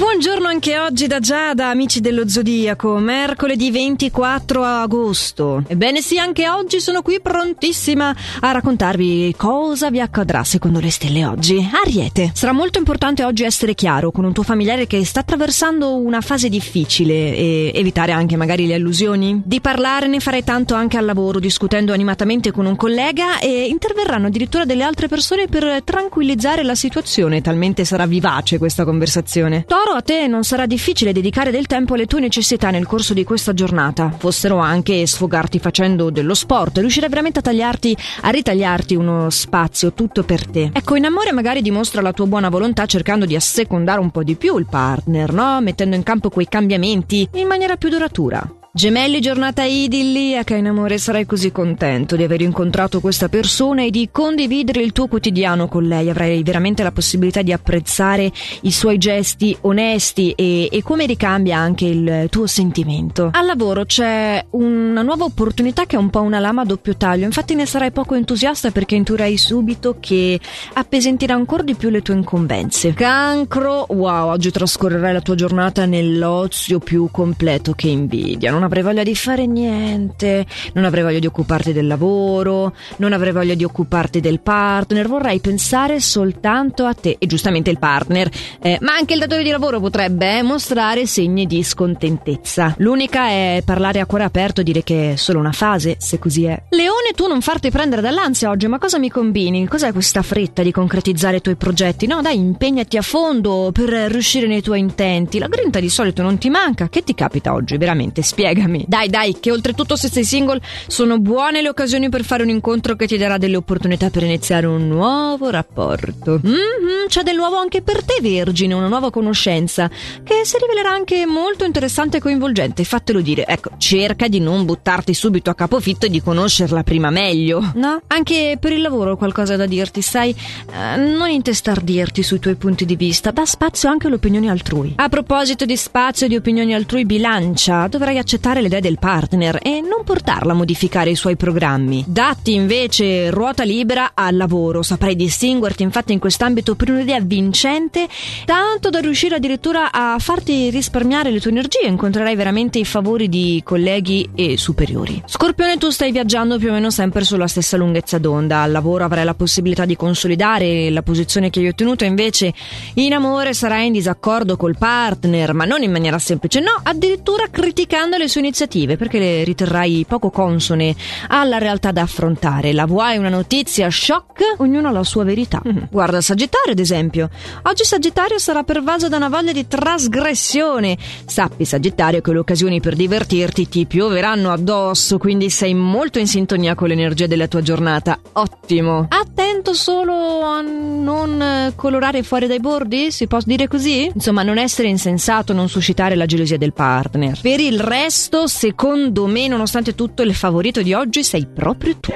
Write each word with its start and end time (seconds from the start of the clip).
Buongiorno 0.00 0.48
anche 0.48 0.78
oggi 0.78 1.06
da 1.06 1.18
Giada, 1.18 1.68
amici 1.68 2.00
dello 2.00 2.26
Zodiaco, 2.26 2.96
mercoledì 2.96 3.70
24 3.70 4.64
agosto. 4.64 5.62
Ebbene 5.66 6.00
sì, 6.00 6.18
anche 6.18 6.48
oggi 6.48 6.80
sono 6.80 7.02
qui 7.02 7.20
prontissima 7.20 8.16
a 8.40 8.50
raccontarvi 8.50 9.34
cosa 9.36 9.90
vi 9.90 10.00
accadrà 10.00 10.42
secondo 10.42 10.80
le 10.80 10.90
stelle 10.90 11.26
oggi. 11.26 11.62
Ariete, 11.84 12.30
sarà 12.32 12.52
molto 12.52 12.78
importante 12.78 13.24
oggi 13.24 13.44
essere 13.44 13.74
chiaro 13.74 14.10
con 14.10 14.24
un 14.24 14.32
tuo 14.32 14.42
familiare 14.42 14.86
che 14.86 15.04
sta 15.04 15.20
attraversando 15.20 15.94
una 15.94 16.22
fase 16.22 16.48
difficile 16.48 17.36
e 17.36 17.72
evitare 17.74 18.12
anche 18.12 18.36
magari 18.36 18.66
le 18.66 18.76
allusioni. 18.76 19.42
Di 19.44 19.60
parlare 19.60 20.06
ne 20.06 20.20
farai 20.20 20.42
tanto 20.42 20.72
anche 20.74 20.96
al 20.96 21.04
lavoro, 21.04 21.38
discutendo 21.38 21.92
animatamente 21.92 22.52
con 22.52 22.64
un 22.64 22.74
collega 22.74 23.38
e 23.38 23.66
interverranno 23.66 24.28
addirittura 24.28 24.64
delle 24.64 24.82
altre 24.82 25.08
persone 25.08 25.46
per 25.46 25.82
tranquillizzare 25.84 26.62
la 26.62 26.74
situazione, 26.74 27.42
talmente 27.42 27.84
sarà 27.84 28.06
vivace 28.06 28.56
questa 28.56 28.86
conversazione. 28.86 29.66
Toro 29.68 29.88
a 29.94 30.02
te 30.02 30.26
non 30.26 30.44
sarà 30.44 30.66
difficile 30.66 31.12
dedicare 31.12 31.50
del 31.50 31.66
tempo 31.66 31.94
alle 31.94 32.06
tue 32.06 32.20
necessità 32.20 32.70
nel 32.70 32.86
corso 32.86 33.14
di 33.14 33.24
questa 33.24 33.54
giornata. 33.54 34.14
Fossero 34.16 34.58
anche 34.58 35.06
sfogarti 35.06 35.58
facendo 35.58 36.10
dello 36.10 36.34
sport, 36.34 36.78
riuscirai 36.78 37.08
veramente 37.08 37.40
a 37.40 37.42
tagliarti, 37.42 37.96
a 38.22 38.30
ritagliarti 38.30 38.94
uno 38.94 39.30
spazio 39.30 39.92
tutto 39.92 40.22
per 40.22 40.46
te. 40.46 40.70
Ecco, 40.72 40.96
in 40.96 41.04
amore 41.04 41.32
magari 41.32 41.62
dimostra 41.62 42.02
la 42.02 42.12
tua 42.12 42.26
buona 42.26 42.48
volontà 42.48 42.86
cercando 42.86 43.26
di 43.26 43.34
assecondare 43.34 44.00
un 44.00 44.10
po' 44.10 44.22
di 44.22 44.36
più 44.36 44.56
il 44.58 44.66
partner, 44.68 45.32
no? 45.32 45.60
Mettendo 45.60 45.96
in 45.96 46.02
campo 46.02 46.30
quei 46.30 46.48
cambiamenti 46.48 47.28
in 47.34 47.46
maniera 47.46 47.76
più 47.76 47.88
duratura. 47.88 48.59
Gemelli, 48.80 49.20
giornata 49.20 49.62
idilliaca 49.62 50.54
in 50.54 50.66
amore, 50.66 50.96
sarai 50.96 51.26
così 51.26 51.52
contento 51.52 52.16
di 52.16 52.22
aver 52.22 52.40
incontrato 52.40 53.00
questa 53.00 53.28
persona 53.28 53.82
e 53.82 53.90
di 53.90 54.08
condividere 54.10 54.80
il 54.80 54.92
tuo 54.92 55.06
quotidiano 55.06 55.68
con 55.68 55.82
lei. 55.84 56.08
Avrai 56.08 56.42
veramente 56.42 56.82
la 56.82 56.90
possibilità 56.90 57.42
di 57.42 57.52
apprezzare 57.52 58.32
i 58.62 58.70
suoi 58.70 58.96
gesti 58.96 59.54
onesti 59.60 60.30
e, 60.30 60.70
e 60.72 60.82
come 60.82 61.04
ricambia 61.04 61.58
anche 61.58 61.84
il 61.84 62.28
tuo 62.30 62.46
sentimento. 62.46 63.28
Al 63.34 63.44
lavoro 63.44 63.84
c'è 63.84 64.42
una 64.52 65.02
nuova 65.02 65.24
opportunità 65.24 65.84
che 65.84 65.96
è 65.96 65.98
un 65.98 66.08
po' 66.08 66.22
una 66.22 66.38
lama 66.38 66.62
a 66.62 66.64
doppio 66.64 66.96
taglio, 66.96 67.26
infatti 67.26 67.54
ne 67.54 67.66
sarai 67.66 67.90
poco 67.90 68.14
entusiasta 68.14 68.70
perché 68.70 68.94
intuirai 68.94 69.36
subito 69.36 69.98
che 70.00 70.40
appesentirà 70.72 71.34
ancora 71.34 71.62
di 71.62 71.74
più 71.74 71.90
le 71.90 72.00
tue 72.00 72.14
incombenze. 72.14 72.94
Cancro, 72.94 73.84
wow, 73.90 74.30
oggi 74.30 74.50
trascorrerai 74.50 75.12
la 75.12 75.20
tua 75.20 75.34
giornata 75.34 75.84
nell'ozio 75.84 76.78
più 76.78 77.10
completo 77.12 77.74
che 77.74 77.88
invidia 77.88 78.50
non 78.50 78.68
avrei 78.70 78.84
voglia 78.84 79.02
di 79.02 79.16
fare 79.16 79.46
niente, 79.46 80.46
non 80.74 80.84
avrei 80.84 81.02
voglia 81.02 81.18
di 81.18 81.26
occuparti 81.26 81.72
del 81.72 81.88
lavoro, 81.88 82.72
non 82.98 83.12
avrei 83.12 83.32
voglia 83.32 83.54
di 83.54 83.64
occuparti 83.64 84.20
del 84.20 84.40
partner, 84.40 85.08
vorrei 85.08 85.40
pensare 85.40 85.98
soltanto 85.98 86.84
a 86.84 86.94
te. 86.94 87.16
E 87.18 87.26
giustamente 87.26 87.70
il 87.70 87.80
partner, 87.80 88.30
eh, 88.60 88.78
ma 88.80 88.94
anche 88.94 89.14
il 89.14 89.18
datore 89.18 89.42
di 89.42 89.50
lavoro 89.50 89.80
potrebbe 89.80 90.38
eh, 90.38 90.42
mostrare 90.42 91.04
segni 91.06 91.46
di 91.46 91.64
scontentezza. 91.64 92.76
L'unica 92.78 93.26
è 93.26 93.62
parlare 93.64 93.98
a 93.98 94.06
cuore 94.06 94.22
aperto, 94.22 94.62
dire 94.62 94.84
che 94.84 95.12
è 95.12 95.16
solo 95.16 95.40
una 95.40 95.52
fase, 95.52 95.96
se 95.98 96.20
così 96.20 96.44
è. 96.44 96.62
Leone, 96.68 97.10
tu 97.16 97.26
non 97.26 97.40
farti 97.40 97.70
prendere 97.70 98.02
dall'ansia 98.02 98.50
oggi, 98.50 98.68
ma 98.68 98.78
cosa 98.78 98.98
mi 98.98 99.10
combini? 99.10 99.66
Cos'è 99.66 99.90
questa 99.90 100.22
fretta 100.22 100.62
di 100.62 100.70
concretizzare 100.70 101.38
i 101.38 101.40
tuoi 101.40 101.56
progetti? 101.56 102.06
No, 102.06 102.22
dai, 102.22 102.36
impegnati 102.36 102.96
a 102.96 103.02
fondo 103.02 103.70
per 103.72 103.88
riuscire 103.88 104.46
nei 104.46 104.62
tuoi 104.62 104.78
intenti. 104.78 105.38
La 105.38 105.48
grinta 105.48 105.80
di 105.80 105.88
solito 105.88 106.22
non 106.22 106.38
ti 106.38 106.48
manca. 106.50 106.88
Che 106.88 107.02
ti 107.02 107.14
capita 107.14 107.52
oggi? 107.52 107.76
Veramente, 107.76 108.22
spiega 108.22 108.49
spiegami. 108.50 108.84
Dai, 108.86 109.08
dai, 109.08 109.38
che 109.38 109.50
oltretutto 109.50 109.96
se 109.96 110.08
sei 110.08 110.24
single 110.24 110.60
sono 110.86 111.18
buone 111.18 111.62
le 111.62 111.68
occasioni 111.68 112.08
per 112.08 112.24
fare 112.24 112.42
un 112.42 112.48
incontro 112.48 112.96
che 112.96 113.06
ti 113.06 113.16
darà 113.16 113.38
delle 113.38 113.56
opportunità 113.56 114.10
per 114.10 114.24
iniziare 114.24 114.66
un 114.66 114.88
nuovo 114.88 115.50
rapporto. 115.50 116.40
Mm-hmm, 116.44 117.06
c'è 117.08 117.22
del 117.22 117.36
nuovo 117.36 117.56
anche 117.56 117.82
per 117.82 118.02
te, 118.04 118.18
Vergine, 118.20 118.74
una 118.74 118.88
nuova 118.88 119.10
conoscenza 119.10 119.88
che 119.88 120.42
si 120.44 120.56
rivelerà 120.58 120.90
anche 120.90 121.24
molto 121.26 121.64
interessante 121.64 122.18
e 122.18 122.20
coinvolgente. 122.20 122.84
Fatelo 122.84 123.20
dire. 123.20 123.46
Ecco, 123.46 123.70
cerca 123.78 124.28
di 124.28 124.40
non 124.40 124.64
buttarti 124.64 125.14
subito 125.14 125.50
a 125.50 125.54
capofitto 125.54 126.06
e 126.06 126.10
di 126.10 126.20
conoscerla 126.20 126.82
prima 126.82 127.10
meglio. 127.10 127.72
No? 127.74 128.00
Anche 128.08 128.56
per 128.60 128.72
il 128.72 128.80
lavoro 128.80 129.12
ho 129.12 129.16
qualcosa 129.16 129.56
da 129.56 129.66
dirti, 129.66 130.02
sai? 130.02 130.30
Eh, 130.30 130.96
non 130.96 131.28
intestardirti 131.30 132.22
sui 132.22 132.38
tuoi 132.38 132.56
punti 132.56 132.84
di 132.84 132.96
vista, 132.96 133.30
dà 133.30 133.44
spazio 133.44 133.88
anche 133.88 134.08
all'opinione 134.08 134.50
altrui. 134.50 134.94
A 134.96 135.08
proposito 135.08 135.64
di 135.64 135.76
spazio 135.76 136.26
e 136.26 136.28
di 136.28 136.36
opinioni 136.36 136.74
altrui, 136.74 137.04
bilancia, 137.04 137.86
dovrai 137.88 138.18
accettare 138.18 138.39
accettare 138.40 138.62
le 138.62 138.68
idee 138.68 138.80
del 138.80 138.98
partner 138.98 139.58
e 139.62 139.82
non 139.82 140.02
portarla 140.02 140.52
a 140.52 140.54
modificare 140.54 141.10
i 141.10 141.14
suoi 141.14 141.36
programmi. 141.36 142.04
Datti 142.06 142.54
invece 142.54 143.30
ruota 143.30 143.64
libera 143.64 144.12
al 144.14 144.36
lavoro, 144.36 144.82
saprai 144.82 145.14
distinguerti 145.14 145.82
infatti 145.82 146.14
in 146.14 146.18
quest'ambito 146.18 146.74
per 146.74 146.90
un'idea 146.90 147.20
vincente, 147.20 148.08
tanto 148.46 148.88
da 148.88 149.00
riuscire 149.00 149.34
addirittura 149.34 149.92
a 149.92 150.16
farti 150.18 150.70
risparmiare 150.70 151.30
le 151.30 151.38
tue 151.38 151.50
energie, 151.50 151.86
incontrerai 151.86 152.34
veramente 152.34 152.78
i 152.78 152.84
favori 152.86 153.28
di 153.28 153.60
colleghi 153.62 154.30
e 154.34 154.56
superiori. 154.56 155.22
Scorpione, 155.26 155.76
tu 155.76 155.90
stai 155.90 156.10
viaggiando 156.10 156.56
più 156.58 156.70
o 156.70 156.72
meno 156.72 156.90
sempre 156.90 157.24
sulla 157.24 157.46
stessa 157.46 157.76
lunghezza 157.76 158.16
d'onda, 158.16 158.62
al 158.62 158.72
lavoro 158.72 159.04
avrai 159.04 159.24
la 159.24 159.34
possibilità 159.34 159.84
di 159.84 159.96
consolidare 159.96 160.88
la 160.88 161.02
posizione 161.02 161.50
che 161.50 161.60
hai 161.60 161.68
ottenuto, 161.68 162.04
invece 162.04 162.54
in 162.94 163.12
amore 163.12 163.52
sarai 163.52 163.88
in 163.88 163.92
disaccordo 163.92 164.56
col 164.56 164.78
partner, 164.78 165.52
ma 165.52 165.66
non 165.66 165.82
in 165.82 165.92
maniera 165.92 166.18
semplice, 166.18 166.60
no, 166.60 166.80
addirittura 166.82 167.48
criticando 167.50 168.16
le 168.16 168.28
sue 168.30 168.40
iniziative 168.40 168.96
perché 168.96 169.18
le 169.18 169.44
riterrai 169.44 170.06
poco 170.08 170.30
consone 170.30 170.94
alla 171.28 171.58
realtà 171.58 171.90
da 171.90 172.02
affrontare. 172.02 172.72
La 172.72 172.86
vuoi 172.86 173.18
una 173.18 173.28
notizia 173.28 173.90
shock? 173.90 174.54
Ognuno 174.58 174.88
ha 174.88 174.92
la 174.92 175.04
sua 175.04 175.24
verità. 175.24 175.60
Mm-hmm. 175.66 175.84
Guarda 175.90 176.20
Sagittario, 176.20 176.72
ad 176.72 176.78
esempio. 176.78 177.28
Oggi 177.64 177.84
Sagittario 177.84 178.38
sarà 178.38 178.62
pervaso 178.62 179.08
da 179.08 179.16
una 179.16 179.28
voglia 179.28 179.52
di 179.52 179.66
trasgressione. 179.66 180.96
Sappi, 181.26 181.64
Sagittario, 181.64 182.20
che 182.20 182.32
le 182.32 182.38
occasioni 182.38 182.80
per 182.80 182.94
divertirti 182.94 183.68
ti 183.68 183.86
pioveranno 183.86 184.52
addosso, 184.52 185.18
quindi 185.18 185.50
sei 185.50 185.74
molto 185.74 186.18
in 186.18 186.28
sintonia 186.28 186.74
con 186.74 186.88
l'energia 186.88 187.26
della 187.26 187.48
tua 187.48 187.60
giornata. 187.62 188.18
Ottimo. 188.34 189.08
Attento 189.10 189.74
solo 189.74 190.42
a 190.42 190.60
non 190.60 191.72
colorare 191.74 192.22
fuori 192.22 192.46
dai 192.46 192.60
bordi, 192.60 193.10
si 193.10 193.26
può 193.26 193.38
dire 193.44 193.66
così? 193.66 194.10
Insomma, 194.14 194.42
non 194.44 194.56
essere 194.56 194.88
insensato, 194.88 195.52
non 195.52 195.68
suscitare 195.68 196.14
la 196.14 196.26
gelosia 196.26 196.56
del 196.56 196.72
partner. 196.72 197.38
Per 197.40 197.58
il 197.58 197.80
resto 197.80 198.18
questo, 198.20 198.46
secondo 198.48 199.24
me, 199.24 199.48
nonostante 199.48 199.94
tutto, 199.94 200.20
il 200.20 200.34
favorito 200.34 200.82
di 200.82 200.92
oggi 200.92 201.24
sei 201.24 201.46
proprio 201.46 201.96
tu. 201.98 202.12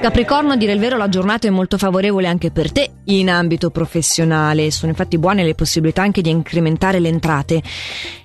Capricorno, 0.00 0.52
a 0.52 0.56
dire 0.56 0.72
il 0.72 0.78
vero, 0.78 0.96
la 0.96 1.08
giornata 1.08 1.48
è 1.48 1.50
molto 1.50 1.76
favorevole 1.76 2.28
anche 2.28 2.52
per 2.52 2.70
te 2.70 2.88
in 3.06 3.28
ambito 3.28 3.70
professionale. 3.70 4.70
Sono 4.70 4.92
infatti 4.92 5.18
buone 5.18 5.42
le 5.42 5.56
possibilità 5.56 6.02
anche 6.02 6.22
di 6.22 6.30
incrementare 6.30 7.00
le 7.00 7.08
entrate. 7.08 7.62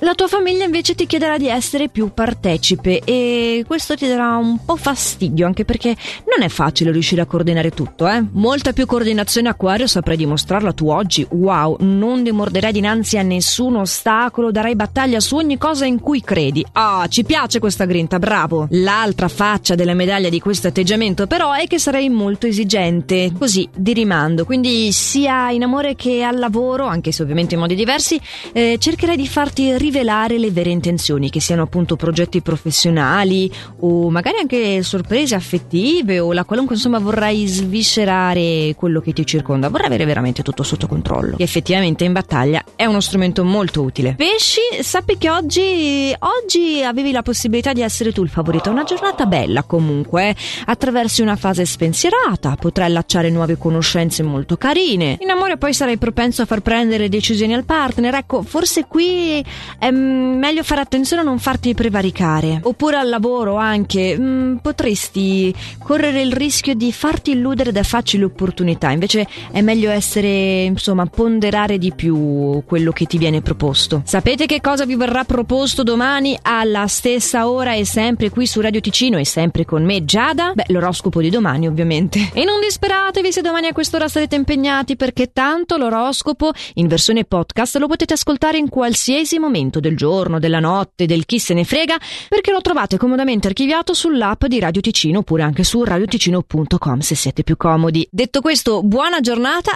La 0.00 0.14
tua 0.14 0.28
famiglia 0.28 0.64
invece 0.64 0.94
ti 0.94 1.06
chiederà 1.06 1.38
di 1.38 1.48
essere 1.48 1.88
più 1.88 2.12
partecipe 2.14 3.00
e 3.04 3.64
questo 3.66 3.96
ti 3.96 4.06
darà 4.06 4.36
un 4.36 4.64
po' 4.64 4.76
fastidio 4.76 5.44
anche 5.44 5.64
perché 5.64 5.88
non 6.36 6.46
è 6.46 6.48
facile 6.48 6.92
riuscire 6.92 7.20
a 7.20 7.26
coordinare 7.26 7.70
tutto, 7.70 8.06
eh? 8.06 8.24
Molta 8.30 8.72
più 8.72 8.86
coordinazione 8.86 9.48
Aquario 9.48 9.88
saprai 9.88 10.16
dimostrarla 10.16 10.72
tu 10.72 10.88
oggi. 10.88 11.26
Wow, 11.28 11.78
non 11.80 12.22
demorderai 12.22 12.70
dinanzi 12.70 13.18
a 13.18 13.22
nessun 13.22 13.74
ostacolo, 13.74 14.52
darai 14.52 14.76
battaglia 14.76 15.18
su 15.18 15.34
ogni 15.34 15.58
cosa 15.58 15.84
in 15.84 15.98
cui 15.98 16.22
credi. 16.22 16.64
Ah, 16.72 17.06
ci 17.08 17.24
piace 17.24 17.58
questa 17.58 17.84
grinta, 17.84 18.20
bravo. 18.20 18.68
L'altra 18.70 19.26
faccia 19.26 19.74
della 19.74 19.94
medaglia 19.94 20.28
di 20.28 20.38
questo 20.38 20.68
atteggiamento 20.68 21.26
però 21.26 21.52
è 21.52 21.57
che 21.66 21.78
sarei 21.78 22.08
molto 22.08 22.46
esigente, 22.46 23.32
così 23.36 23.68
di 23.74 23.92
rimando. 23.92 24.44
Quindi 24.44 24.92
sia 24.92 25.50
in 25.50 25.64
amore 25.64 25.96
che 25.96 26.22
al 26.22 26.38
lavoro, 26.38 26.86
anche 26.86 27.12
se 27.12 27.22
ovviamente 27.22 27.54
in 27.54 27.60
modi 27.60 27.74
diversi, 27.74 28.20
eh, 28.52 28.76
cercherai 28.78 29.16
di 29.16 29.26
farti 29.26 29.76
rivelare 29.76 30.38
le 30.38 30.50
vere 30.52 30.70
intenzioni, 30.70 31.30
che 31.30 31.40
siano 31.40 31.62
appunto 31.62 31.96
progetti 31.96 32.40
professionali 32.40 33.50
o 33.80 34.08
magari 34.10 34.38
anche 34.38 34.82
sorprese 34.82 35.34
affettive 35.34 36.20
o 36.20 36.32
la 36.32 36.44
qualunque 36.44 36.76
insomma 36.76 36.98
vorrai 36.98 37.46
sviscerare 37.46 38.74
quello 38.76 39.00
che 39.00 39.12
ti 39.12 39.26
circonda, 39.26 39.68
vorrai 39.68 39.88
avere 39.88 40.04
veramente 40.04 40.42
tutto 40.42 40.62
sotto 40.62 40.86
controllo. 40.86 41.36
E 41.38 41.42
effettivamente 41.42 42.04
in 42.04 42.12
battaglia 42.12 42.62
è 42.76 42.84
uno 42.84 43.00
strumento 43.00 43.44
molto 43.44 43.82
utile. 43.82 44.14
Pesci, 44.14 44.60
sappi 44.80 45.18
che 45.18 45.28
oggi, 45.28 46.14
oggi 46.18 46.82
avevi 46.84 47.10
la 47.10 47.22
possibilità 47.22 47.72
di 47.72 47.82
essere 47.82 48.12
tu 48.12 48.22
il 48.22 48.30
favorito, 48.30 48.70
una 48.70 48.84
giornata 48.84 49.26
bella 49.26 49.64
comunque, 49.64 50.28
eh? 50.28 50.36
attraversi 50.66 51.20
una 51.20 51.34
fase 51.34 51.46
spensierata, 51.52 52.56
potrai 52.58 52.86
allacciare 52.86 53.30
nuove 53.30 53.56
conoscenze 53.56 54.22
molto 54.22 54.56
carine. 54.56 55.16
In 55.20 55.30
amore 55.30 55.56
poi 55.56 55.72
sarai 55.72 55.98
propenso 55.98 56.42
a 56.42 56.46
far 56.46 56.60
prendere 56.60 57.08
decisioni 57.08 57.54
al 57.54 57.64
partner, 57.64 58.14
ecco, 58.14 58.42
forse 58.42 58.84
qui 58.86 59.44
è 59.78 59.90
meglio 59.90 60.62
fare 60.62 60.80
attenzione 60.80 61.22
a 61.22 61.24
non 61.24 61.38
farti 61.38 61.74
prevaricare. 61.74 62.60
Oppure 62.62 62.96
al 62.96 63.08
lavoro 63.08 63.56
anche, 63.56 64.16
mh, 64.16 64.22
mm, 64.22 64.56
potresti 64.56 65.54
correre 65.82 66.20
il 66.20 66.32
rischio 66.32 66.74
di 66.74 66.92
farti 66.92 67.32
illudere 67.32 67.72
da 67.72 67.82
facili 67.82 68.24
opportunità, 68.24 68.90
invece 68.90 69.26
è 69.50 69.60
meglio 69.60 69.90
essere, 69.90 70.64
insomma, 70.64 71.06
ponderare 71.06 71.78
di 71.78 71.92
più 71.92 72.62
quello 72.66 72.92
che 72.92 73.06
ti 73.06 73.18
viene 73.18 73.40
proposto. 73.40 74.02
Sapete 74.04 74.46
che 74.46 74.60
cosa 74.60 74.84
vi 74.84 74.96
verrà 74.96 75.24
proposto 75.24 75.82
domani 75.82 76.38
alla 76.42 76.86
stessa 76.86 77.48
ora 77.48 77.74
e 77.74 77.84
sempre 77.84 78.30
qui 78.30 78.46
su 78.46 78.60
Radio 78.60 78.80
Ticino 78.80 79.18
e 79.18 79.24
sempre 79.24 79.64
con 79.64 79.84
me 79.84 80.04
Giada? 80.04 80.52
Beh, 80.54 80.64
l'oroscopo 80.68 81.20
di 81.20 81.30
domani 81.30 81.37
domani 81.38 81.66
ovviamente. 81.68 82.30
E 82.34 82.44
non 82.44 82.60
disperatevi 82.60 83.32
se 83.32 83.40
domani 83.40 83.68
a 83.68 83.72
quest'ora 83.72 84.08
sarete 84.08 84.34
impegnati 84.34 84.96
perché 84.96 85.32
tanto 85.32 85.76
l'oroscopo 85.76 86.50
in 86.74 86.88
versione 86.88 87.24
podcast 87.24 87.76
lo 87.76 87.86
potete 87.86 88.14
ascoltare 88.14 88.58
in 88.58 88.68
qualsiasi 88.68 89.38
momento 89.38 89.78
del 89.80 89.96
giorno, 89.96 90.38
della 90.38 90.58
notte, 90.58 91.06
del 91.06 91.24
chi 91.24 91.38
se 91.38 91.54
ne 91.54 91.64
frega 91.64 91.96
perché 92.28 92.50
lo 92.50 92.60
trovate 92.60 92.96
comodamente 92.96 93.46
archiviato 93.46 93.94
sull'app 93.94 94.46
di 94.46 94.58
Radio 94.58 94.80
Ticino 94.80 95.20
oppure 95.20 95.42
anche 95.42 95.62
su 95.62 95.84
radioticino.com 95.84 96.98
se 96.98 97.14
siete 97.14 97.44
più 97.44 97.56
comodi. 97.56 98.06
Detto 98.10 98.40
questo, 98.40 98.82
buona 98.82 99.20
giornata 99.20 99.66